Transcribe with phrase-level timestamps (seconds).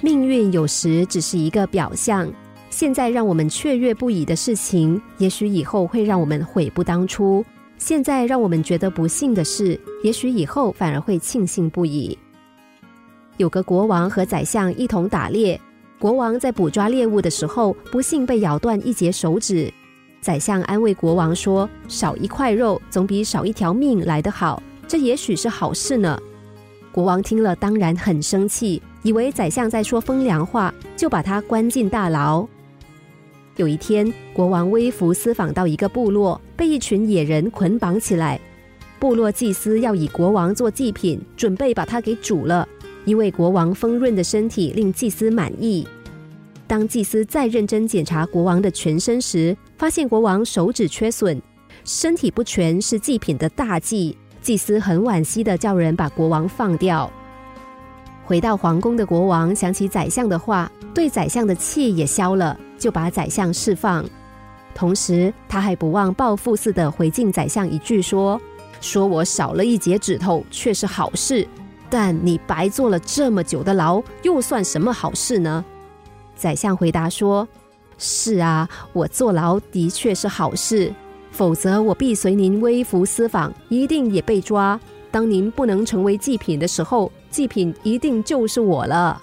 [0.00, 2.30] 命运有时只是一个表象。
[2.70, 7.42] 现在让我们雀跃不已的事情，也许以后会让我们悔不当初；
[7.78, 12.16] 现在让我们觉得不幸的事，也许以后反而会庆幸不已。
[13.38, 15.60] 有个国王和宰相一同打猎，
[15.98, 19.72] 国王在捕抓猎物的时候，不幸被咬断一截手指。
[20.20, 26.20] 宰相安慰国王说：“少一块肉，总比少一条命来得好，这也许是好事呢。”
[26.92, 32.46] 国王听了当然很生气，以为宰相在说风凉话，就把他关进大牢。
[33.56, 38.38] 有一天，国王微服私访到一个部落，被一群野人捆绑起来。
[38.98, 42.68] 部落祭司要以国王做祭品，准备把他给煮了，
[43.06, 45.88] 因为国王丰润的身体令祭司满意。
[46.66, 51.40] 当祭司再认真检查国王的全身时，发现国王手指缺损，
[51.82, 54.14] 身体不全是祭品的大忌。
[54.42, 57.10] 祭司很惋惜的叫人把国王放掉。
[58.28, 64.04] 回到皇宫的国王想起宰相的话，对宰相的气也消了，就把宰相释放。
[64.74, 68.38] 同时，他还不忘报复似的回敬宰相一句说
[68.82, 71.42] ：“说我少了一截指头，却是好事；
[71.88, 75.64] 但你白坐了这么久的牢，又算什么好事呢？”
[76.36, 77.48] 宰相回答说
[77.96, 80.92] ：“是啊，我坐牢的确是好事。”
[81.32, 84.78] 否则，我必随您微服私访，一定也被抓。
[85.18, 89.20] 当您不能成为祭品的时候，祭品一定就是我了。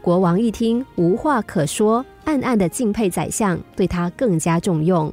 [0.00, 5.12] 国王一听，无话可说，暗暗的敬佩宰相，对他更加重用。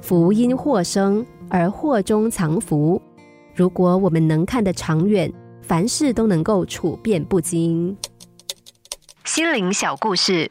[0.00, 2.98] 福因祸生，而祸中藏福。
[3.54, 5.30] 如果我们能看得长远，
[5.60, 7.94] 凡事都能够处变不惊。
[9.26, 10.50] 心灵小故事。